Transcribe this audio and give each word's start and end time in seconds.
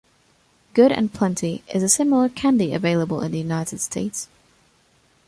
Good 0.73 0.91
and 0.91 1.13
Plenty 1.13 1.63
is 1.71 1.83
a 1.83 1.87
similar 1.87 2.27
candy 2.27 2.73
available 2.73 3.21
in 3.21 3.31
the 3.31 3.37
United 3.37 3.79
States. 3.81 4.29